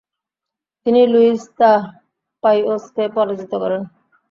[0.85, 1.71] তিনি Louis the
[2.43, 3.81] পাইওসকে পরাজিত করেন।